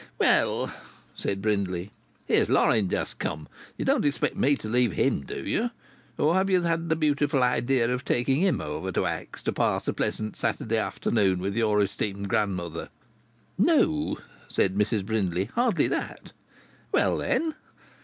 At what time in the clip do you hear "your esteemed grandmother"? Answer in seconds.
11.55-12.89